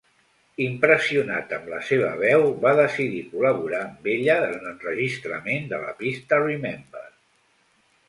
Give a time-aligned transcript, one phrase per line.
[0.63, 6.45] Impressionat amb la seva veu, va decidir col·laborar amb ella en l'enregistrament de la pista
[6.45, 7.09] Remember.